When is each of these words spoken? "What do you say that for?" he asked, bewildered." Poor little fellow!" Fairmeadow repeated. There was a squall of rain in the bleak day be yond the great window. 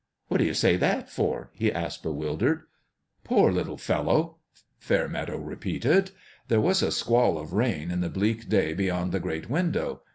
"What 0.29 0.39
do 0.39 0.45
you 0.45 0.55
say 0.55 0.77
that 0.77 1.11
for?" 1.11 1.51
he 1.53 1.71
asked, 1.71 2.01
bewildered." 2.01 2.63
Poor 3.23 3.51
little 3.51 3.77
fellow!" 3.77 4.37
Fairmeadow 4.79 5.37
repeated. 5.37 6.09
There 6.47 6.59
was 6.59 6.81
a 6.81 6.89
squall 6.91 7.37
of 7.37 7.53
rain 7.53 7.91
in 7.91 8.01
the 8.01 8.09
bleak 8.09 8.49
day 8.49 8.73
be 8.73 8.85
yond 8.85 9.11
the 9.11 9.19
great 9.19 9.47
window. 9.47 10.01